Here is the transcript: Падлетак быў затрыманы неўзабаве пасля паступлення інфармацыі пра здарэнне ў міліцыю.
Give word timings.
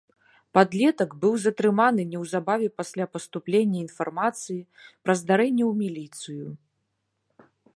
Падлетак 0.57 1.09
быў 1.25 1.33
затрыманы 1.43 2.05
неўзабаве 2.13 2.69
пасля 2.79 3.05
паступлення 3.17 3.77
інфармацыі 3.85 4.59
пра 5.03 5.13
здарэнне 5.21 5.63
ў 5.71 5.73
міліцыю. 5.83 6.47